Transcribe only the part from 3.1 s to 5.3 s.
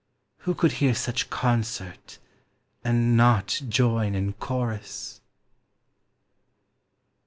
do1 join in chorus?